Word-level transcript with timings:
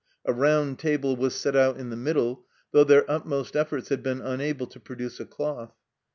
A 0.25 0.33
round 0.33 0.79
table 0.79 1.15
was 1.15 1.35
set 1.35 1.55
out 1.55 1.77
in 1.77 1.91
the 1.91 1.95
middle, 1.95 2.47
though 2.71 2.83
their 2.83 3.05
utmost 3.07 3.55
efforts 3.55 3.89
had 3.89 4.01
been 4.01 4.19
unable 4.19 4.65
to 4.65 4.79
produce 4.79 5.19
a 5.19 5.25
cloth 5.25 5.73